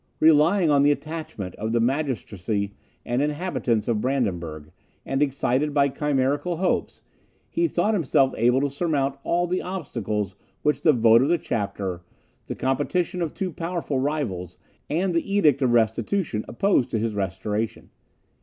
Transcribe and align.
Relying 0.19 0.71
on 0.71 0.81
the 0.81 0.91
attachment 0.91 1.53
of 1.57 1.73
the 1.73 1.79
magistracy 1.79 2.73
and 3.05 3.21
inhabitants 3.21 3.87
of 3.87 4.01
Brandenburg, 4.01 4.71
and 5.05 5.21
excited 5.21 5.75
by 5.75 5.89
chimerical 5.89 6.55
hopes, 6.57 7.03
he 7.51 7.67
thought 7.67 7.93
himself 7.93 8.33
able 8.35 8.61
to 8.61 8.69
surmount 8.71 9.19
all 9.23 9.45
the 9.45 9.61
obstacles 9.61 10.33
which 10.63 10.81
the 10.81 10.91
vote 10.91 11.21
of 11.21 11.27
the 11.27 11.37
chapter, 11.37 12.01
the 12.47 12.55
competition 12.55 13.21
of 13.21 13.35
two 13.35 13.51
powerful 13.51 13.99
rivals, 13.99 14.57
and 14.89 15.13
the 15.13 15.31
Edict 15.31 15.61
of 15.61 15.71
Restitution 15.71 16.43
opposed 16.47 16.89
to 16.89 16.97
his 16.97 17.13
restoration. 17.13 17.91